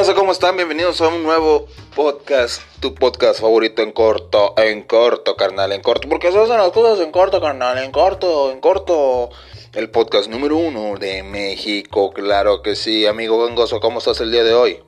[0.00, 0.14] raza?
[0.14, 0.56] ¿Cómo están?
[0.56, 6.08] Bienvenidos a un nuevo podcast, tu podcast favorito en corto, en corto, carnal, en corto,
[6.08, 9.28] porque se hacen las cosas en corto, carnal, en corto, en corto.
[9.74, 14.42] El podcast número uno de México, claro que sí, amigo Gangoso, ¿cómo estás el día
[14.42, 14.78] de hoy?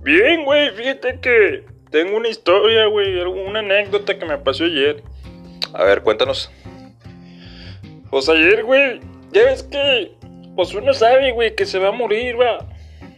[0.00, 5.02] Bien, güey, fíjate que tengo una historia, güey, una anécdota que me pasó ayer.
[5.74, 6.50] A ver, cuéntanos.
[8.10, 9.00] Pues ayer, güey,
[9.32, 10.12] ya ves que,
[10.56, 12.69] pues uno sabe, güey, que se va a morir, va.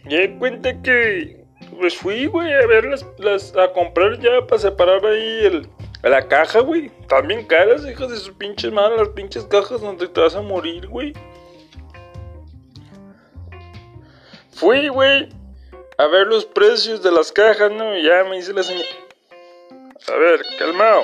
[0.05, 1.43] Ya cuenta que
[1.79, 2.85] pues fui, güey, a ver
[3.17, 5.67] las, a comprar ya para separar ahí el,
[6.01, 6.91] la caja, güey.
[7.25, 10.87] Bien caras, hijas de sus pinches manos, las pinches cajas donde te vas a morir,
[10.87, 11.13] güey.
[14.51, 15.29] Fui, güey,
[15.97, 17.97] a ver los precios de las cajas, ¿no?
[17.97, 18.87] Ya me dice la señora.
[20.07, 21.03] A ver, calmado.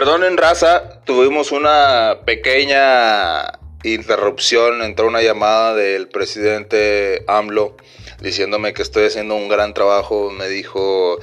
[0.00, 4.80] Perdonen, raza, tuvimos una pequeña interrupción.
[4.80, 7.76] Entró una llamada del presidente AMLO
[8.18, 10.30] diciéndome que estoy haciendo un gran trabajo.
[10.30, 11.18] Me dijo,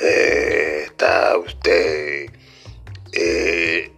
[0.00, 2.30] eh, está usted
[3.12, 3.92] eh,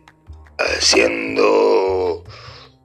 [0.58, 2.24] haciendo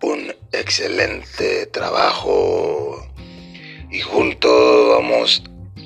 [0.04, 3.12] un excelente trabajo
[3.90, 5.42] y juntos vamos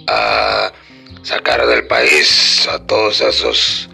[0.08, 0.74] a
[1.22, 3.90] sacar del país a todos esos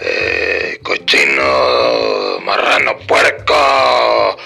[0.00, 4.36] eh, cochino, marrano, puerco,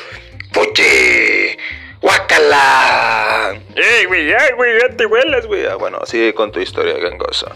[0.52, 1.56] fuchi,
[2.00, 3.60] guacala.
[3.74, 4.32] ¡Ey, güey!
[4.32, 4.80] ¡Ay, güey!
[4.80, 5.66] ¡Ya te vuelas, güey!
[5.66, 7.54] Ah, bueno, sigue con tu historia gangosa.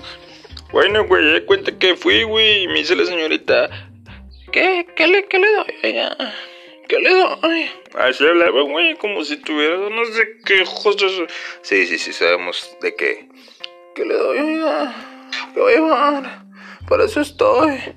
[0.72, 3.70] Bueno, güey, ya cuenta que fui, güey, y me dice la señorita,
[4.50, 6.16] ¿qué, qué le, qué le doy ella?
[6.88, 7.70] ¿Qué le doy?
[7.94, 11.12] Así hablaba, güey, como si tuviera no sé qué cosas.
[11.62, 13.28] Sí, sí, sí, sabemos de qué.
[13.94, 14.94] ¿Qué le doy, oiga?
[15.54, 16.44] ¿Qué voy a llevar?
[16.88, 17.96] Para eso estoy.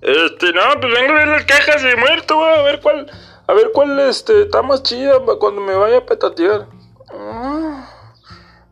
[0.00, 3.10] Este, no, pues vengo a ver las cajas de muerto, güey, a ver cuál,
[3.46, 6.66] a ver cuál, este, está más chida cuando me vaya a petatear.
[7.14, 7.88] Ah,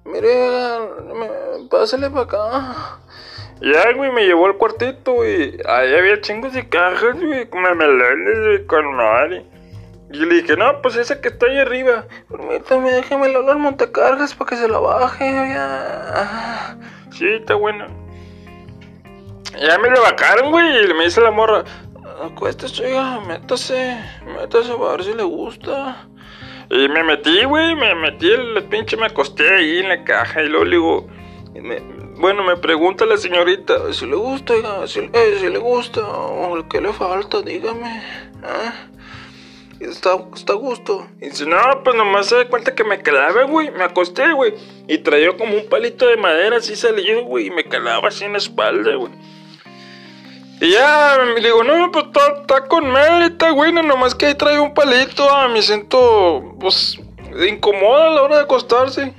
[0.05, 0.79] mire,
[1.15, 3.01] me, pásale para acá.
[3.61, 5.59] Ya, güey, me llevó al cuartito, güey.
[5.67, 9.45] Ahí había chingos de cajas, güey, con melones, güey, con madre.
[10.13, 12.07] Y le dije, no, pues esa que está ahí arriba.
[12.29, 16.77] Permítame, déjeme el olor montacargas para que se la baje, ya.
[17.13, 17.87] Sí, está bueno.
[19.59, 20.91] Ya me lo bajaron, güey.
[20.91, 21.65] Y me dice la morra,
[22.23, 23.99] acuéstese, oiga, métase,
[24.39, 26.07] métase a ver si le gusta.
[26.71, 30.49] Y me metí, güey, me metí el pinche, me acosté ahí en la caja y
[30.49, 31.09] luego le digo,
[32.17, 36.81] bueno, me pregunta la señorita, si le gusta, oiga, si, eh, le gusta, o qué
[36.81, 38.03] le falta, dígame.
[38.45, 38.73] ¿ah?
[39.81, 41.09] Está, a gusto.
[41.23, 43.71] Y dice, no, pues nomás se da cuenta que me calaba, güey.
[43.71, 44.53] Me acosté, güey.
[44.87, 47.47] Y traía como un palito de madera así salido, güey.
[47.47, 49.11] Y me calaba así en la espalda, güey.
[50.61, 54.61] Y ya me digo, no, pues está, con madre, está buena, nomás que ahí trae
[54.61, 56.99] un palito, ah, me siento, pues,
[57.49, 59.15] incomoda a la hora de acostarse.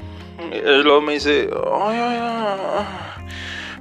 [0.51, 2.85] Y luego me dice, ay, ay, ay,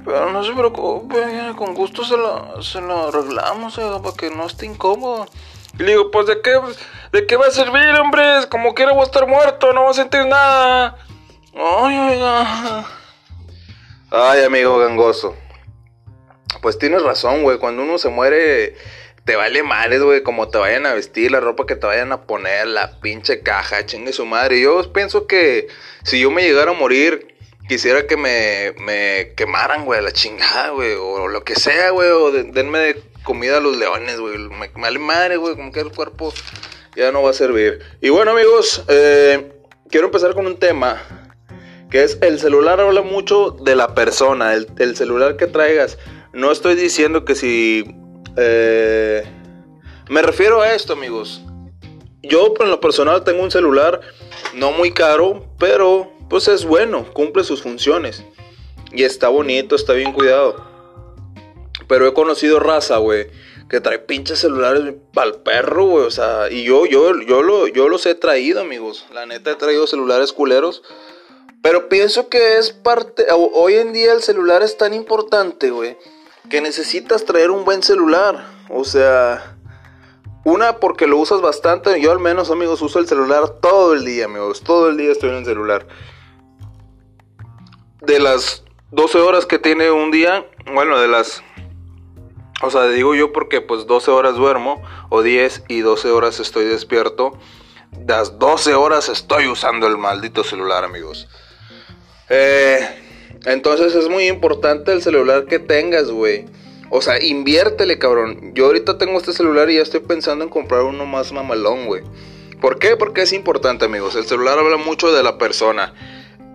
[0.03, 1.17] pero no se preocupe,
[1.55, 5.27] con gusto se lo, se lo arreglamos, para que no esté incómodo.
[5.77, 6.59] Y le digo, pues, ¿de qué,
[7.11, 8.23] de qué va a servir, hombre?
[8.49, 10.97] Como quiera voy a estar muerto, no voy a sentir nada.
[11.55, 12.85] Ay, ay.
[14.09, 15.35] Ay, amigo gangoso.
[16.61, 17.57] Pues tienes razón, güey.
[17.57, 18.75] Cuando uno se muere,
[19.25, 20.23] te vale madre, güey.
[20.23, 23.85] Como te vayan a vestir, la ropa que te vayan a poner, la pinche caja,
[23.85, 24.59] chingue su madre.
[24.61, 25.67] Yo pienso que
[26.03, 27.35] si yo me llegara a morir,
[27.67, 30.93] quisiera que me, me quemaran, güey, la chingada, güey.
[30.93, 32.09] O lo que sea, güey.
[32.09, 34.37] O denme de comida a los leones, güey.
[34.37, 35.55] Me, vale madre, güey.
[35.55, 36.33] Como que el cuerpo
[36.95, 37.79] ya no va a servir.
[38.01, 39.51] Y bueno, amigos, eh,
[39.89, 41.01] quiero empezar con un tema.
[41.89, 45.97] Que es el celular habla mucho de la persona, el, el celular que traigas.
[46.33, 47.83] No estoy diciendo que si...
[48.37, 49.23] Eh,
[50.09, 51.41] me refiero a esto, amigos.
[52.23, 53.99] Yo, en lo personal, tengo un celular
[54.53, 58.23] no muy caro, pero pues es bueno, cumple sus funciones.
[58.93, 60.55] Y está bonito, está bien cuidado.
[61.87, 63.27] Pero he conocido raza, güey,
[63.69, 66.05] que trae pinches celulares el perro, güey.
[66.05, 69.05] O sea, y yo, yo, yo, lo, yo los he traído, amigos.
[69.13, 70.83] La neta he traído celulares culeros.
[71.61, 73.25] Pero pienso que es parte.
[73.31, 75.97] Hoy en día el celular es tan importante, güey
[76.49, 78.45] que necesitas traer un buen celular.
[78.69, 79.57] O sea,
[80.43, 82.01] una porque lo usas bastante.
[82.01, 84.61] Yo al menos, amigos, uso el celular todo el día, amigos.
[84.61, 85.87] Todo el día estoy en el celular.
[88.01, 91.43] De las 12 horas que tiene un día, bueno, de las...
[92.63, 96.65] O sea, digo yo porque pues 12 horas duermo, o 10 y 12 horas estoy
[96.65, 97.33] despierto.
[98.07, 101.27] Las 12 horas estoy usando el maldito celular, amigos.
[102.29, 103.10] Eh,
[103.45, 106.45] entonces es muy importante el celular que tengas, güey.
[106.89, 108.51] O sea, inviértele, cabrón.
[108.53, 112.03] Yo ahorita tengo este celular y ya estoy pensando en comprar uno más mamalón, güey.
[112.59, 112.97] ¿Por qué?
[112.97, 114.15] Porque es importante, amigos.
[114.15, 115.93] El celular habla mucho de la persona.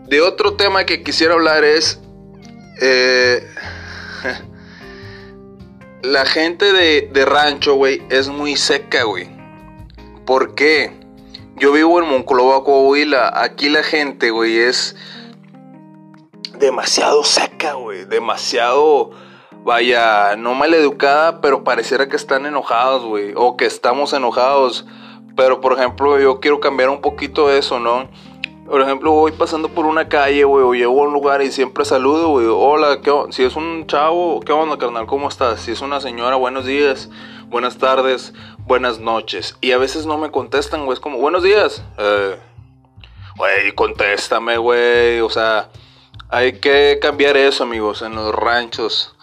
[0.07, 2.01] De otro tema que quisiera hablar es...
[2.81, 3.43] Eh,
[6.03, 9.29] la gente de, de rancho, güey, es muy seca, güey.
[10.27, 10.93] ¿Por qué?
[11.57, 13.33] Yo vivo en Monclova, Coahuila.
[13.43, 14.95] Aquí la gente, güey, es
[16.59, 18.05] demasiado seca, güey.
[18.05, 19.11] Demasiado,
[19.65, 23.33] vaya, no mal educada, pero pareciera que están enojados, güey.
[23.37, 24.87] O que estamos enojados.
[25.37, 28.09] Pero, por ejemplo, yo quiero cambiar un poquito eso, ¿no?
[28.67, 31.85] Por ejemplo, voy pasando por una calle, güey, o llego a un lugar y siempre
[31.85, 32.47] saludo, güey.
[32.49, 35.07] Hola, ¿qué Si es un chavo, ¿qué onda, carnal?
[35.07, 35.61] ¿Cómo estás?
[35.61, 37.09] Si es una señora, buenos días,
[37.47, 39.57] buenas tardes, buenas noches.
[39.61, 40.95] Y a veces no me contestan, güey.
[40.95, 41.85] Es como, buenos días.
[41.97, 42.41] Eh,
[43.37, 45.21] güey, contéstame, güey.
[45.21, 45.69] O sea,
[46.29, 49.15] hay que cambiar eso, amigos, en los ranchos.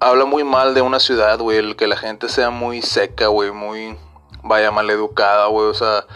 [0.00, 3.50] Habla muy mal de una ciudad, güey, el que la gente sea muy seca, güey,
[3.50, 3.96] muy,
[4.42, 5.66] vaya, mal educada, güey.
[5.66, 6.06] O sea,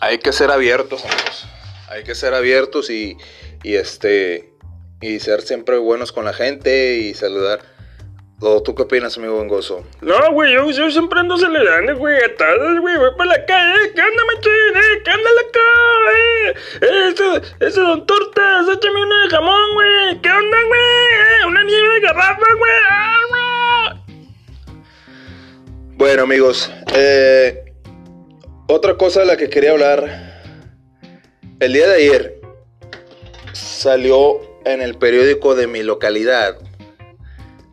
[0.00, 1.46] hay que ser abiertos, amigos.
[1.88, 3.16] Hay que ser abiertos y,
[3.62, 4.52] y este,
[5.00, 7.73] y ser siempre buenos con la gente y saludar.
[8.44, 9.84] ¿Tú qué opinas, amigo Bengoso?
[10.02, 13.90] No, güey, yo, yo, siempre ando celebrando, güey, a todos, güey, voy por la calle,
[13.94, 15.02] ¿qué onda, machín, eh?
[15.02, 15.60] ¿Qué onda, loco,
[16.12, 16.54] eh?
[17.08, 20.80] Ese, ese don Tortas, échame una de jamón, güey, ¿qué onda, güey?
[20.80, 21.46] Eh?
[21.46, 24.02] Una nieve de garrafa, güey, ah,
[25.94, 27.72] Bueno, amigos, eh,
[28.68, 30.42] otra cosa de la que quería hablar,
[31.60, 32.40] el día de ayer
[33.52, 36.58] salió en el periódico de mi localidad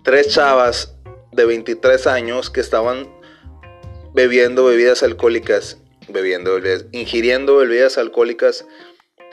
[0.03, 0.95] tres chavas
[1.31, 3.09] de 23 años que estaban
[4.13, 5.77] bebiendo bebidas alcohólicas,
[6.09, 8.65] bebiendo bebidas, ingiriendo bebidas alcohólicas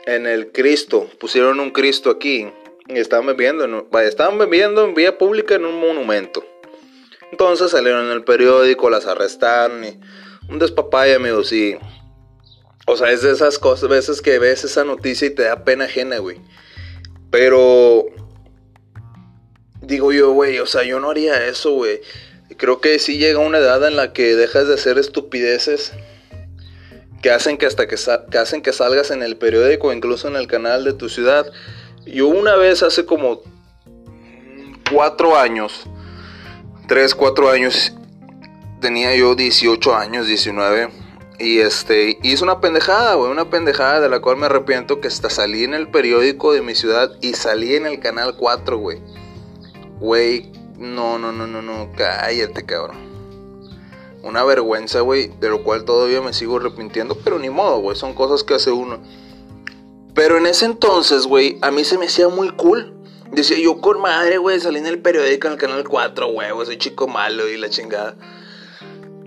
[0.05, 1.09] en el Cristo.
[1.19, 2.47] Pusieron un Cristo aquí
[2.87, 6.43] y estaban bebiendo, estaban bebiendo en vía pública en un monumento.
[7.31, 9.99] Entonces salieron en el periódico, las arrestaron y
[10.49, 11.53] un despapay, amigos,
[12.87, 15.85] o sea, es de esas cosas, veces que ves esa noticia y te da pena
[15.85, 16.41] ajena, güey.
[17.29, 18.05] Pero
[19.89, 22.01] digo yo, güey, o sea, yo no haría eso, güey.
[22.57, 25.93] Creo que sí llega una edad en la que dejas de hacer estupideces
[27.21, 27.95] que hacen que hasta que,
[28.37, 31.51] hacen que salgas en el periódico, incluso en el canal de tu ciudad.
[32.05, 33.41] Yo una vez hace como
[34.91, 35.85] cuatro años,
[36.87, 37.93] tres, cuatro años,
[38.79, 40.89] tenía yo 18 años, 19.
[41.39, 45.29] Y este, hice una pendejada, güey, una pendejada de la cual me arrepiento que hasta
[45.29, 49.01] salí en el periódico de mi ciudad y salí en el canal 4, güey.
[49.99, 52.97] Güey, no, no, no, no, no, cállate, cabrón.
[54.23, 58.13] Una vergüenza, güey, de lo cual todavía me sigo arrepintiendo, pero ni modo, güey, son
[58.13, 58.99] cosas que hace uno.
[60.13, 62.93] Pero en ese entonces, güey, a mí se me hacía muy cool.
[63.31, 66.77] Decía yo, con madre, güey, salí en el periódico en el canal 4, güey, soy
[66.77, 68.15] chico malo y la chingada.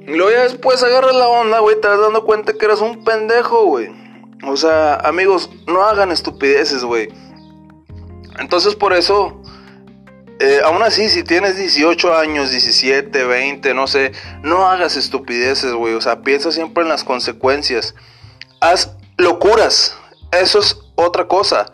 [0.07, 3.05] Y luego ya después agarras la onda, güey, te vas dando cuenta que eras un
[3.05, 3.89] pendejo, güey.
[4.47, 7.09] O sea, amigos, no hagan estupideces, güey.
[8.39, 9.42] Entonces por eso
[10.45, 14.11] eh, aún así, si tienes 18 años, 17, 20, no sé,
[14.43, 15.95] no hagas estupideces, güey.
[15.95, 17.95] O sea, piensa siempre en las consecuencias.
[18.59, 19.97] Haz locuras.
[20.33, 21.73] Eso es otra cosa.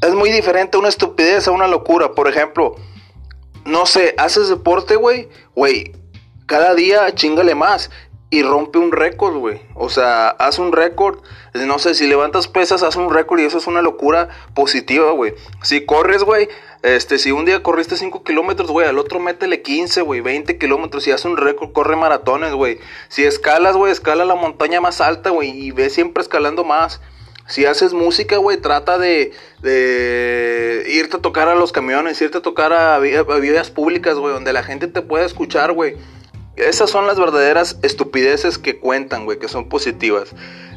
[0.00, 2.12] Es muy diferente una estupidez a una locura.
[2.12, 2.74] Por ejemplo,
[3.66, 5.28] no sé, haces deporte, güey.
[5.54, 5.92] Güey,
[6.46, 7.90] cada día chingale más
[8.30, 9.60] y rompe un récord, güey.
[9.74, 11.18] O sea, haz un récord.
[11.52, 15.34] No sé, si levantas pesas, haz un récord y eso es una locura positiva, güey.
[15.62, 16.48] Si corres, güey,
[16.82, 21.02] este, si un día corriste 5 kilómetros, güey, al otro métele 15, güey, 20 kilómetros.
[21.02, 22.78] Si haces un récord, corre maratones, güey.
[23.08, 27.00] Si escalas, güey, escala la montaña más alta, güey, y ve siempre escalando más.
[27.48, 32.42] Si haces música, güey, trata de, de irte a tocar a los camiones, irte a
[32.42, 35.96] tocar a, a vías públicas, güey, donde la gente te pueda escuchar, güey.
[36.56, 40.30] Esas son las verdaderas estupideces que cuentan, güey, que son positivas.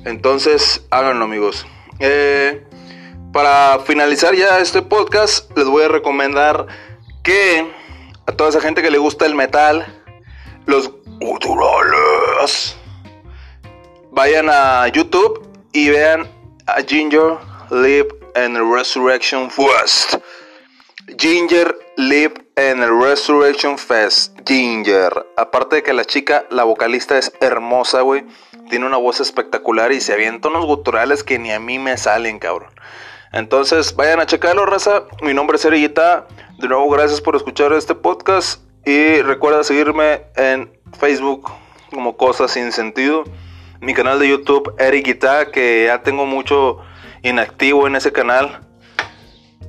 [0.05, 1.65] Entonces, háganlo, amigos.
[1.99, 2.63] Eh,
[3.31, 6.67] para finalizar ya este podcast, les voy a recomendar
[7.23, 7.71] que
[8.27, 9.85] a toda esa gente que le gusta el metal,
[10.65, 12.75] los guturales,
[14.11, 16.29] vayan a YouTube y vean
[16.67, 17.37] a Ginger
[17.71, 20.15] Live and Resurrection Fest.
[21.17, 24.37] Ginger Live en el Resurrection Fest.
[24.45, 25.25] Ginger.
[25.37, 28.25] Aparte de que la chica, la vocalista es hermosa, güey.
[28.69, 32.39] Tiene una voz espectacular y se avienta unos guturales que ni a mí me salen,
[32.39, 32.71] cabrón.
[33.31, 35.05] Entonces, vayan a checarlo, raza.
[35.21, 36.27] Mi nombre es Eriguita.
[36.59, 38.61] De nuevo, gracias por escuchar este podcast.
[38.85, 41.49] Y recuerda seguirme en Facebook
[41.91, 43.23] como Cosas Sin Sentido.
[43.81, 46.79] Mi canal de YouTube, Eriguita, que ya tengo mucho
[47.23, 48.61] inactivo en ese canal.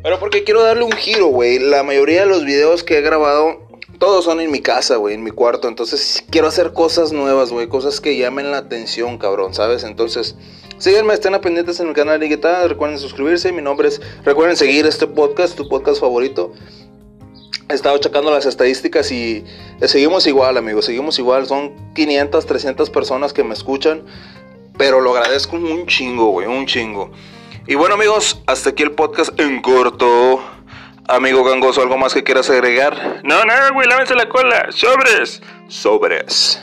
[0.05, 1.59] Pero porque quiero darle un giro, güey.
[1.59, 3.67] La mayoría de los videos que he grabado
[3.99, 5.67] todos son en mi casa, güey, en mi cuarto.
[5.67, 9.83] Entonces quiero hacer cosas nuevas, güey, cosas que llamen la atención, cabrón, ¿sabes?
[9.83, 10.37] Entonces,
[10.77, 12.69] síguenme, estén pendientes en el canal de guitarra.
[12.69, 13.51] Recuerden suscribirse.
[13.51, 14.03] Mi nombre es.
[14.27, 16.53] Recuerden seguir este podcast, tu podcast favorito.
[17.71, 19.43] He estado checando las estadísticas y
[19.81, 20.85] eh, seguimos igual, amigos.
[20.85, 21.47] Seguimos igual.
[21.47, 24.05] Son 500, 300 personas que me escuchan.
[24.77, 27.11] Pero lo agradezco un chingo, güey, un chingo.
[27.67, 30.43] Y bueno, amigos, hasta aquí el podcast en corto.
[31.09, 33.21] Amigo gangoso, ¿algo más que quieras agregar?
[33.25, 34.67] No, nada, güey, lávense la cola.
[34.71, 35.41] Sobres.
[35.69, 36.63] Sobres.